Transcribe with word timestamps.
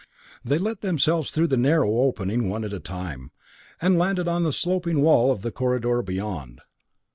They 0.43 0.57
let 0.57 0.81
themselves 0.81 1.29
through 1.29 1.45
the 1.49 1.57
narrow 1.57 1.97
opening 1.97 2.49
one 2.49 2.63
at 2.63 2.73
a 2.73 2.79
time, 2.79 3.29
and 3.79 3.99
landed 3.99 4.27
on 4.27 4.41
the 4.41 4.51
sloping 4.51 5.03
wall 5.03 5.31
of 5.31 5.43
the 5.43 5.51
corridor 5.51 6.01
beyond. 6.01 6.61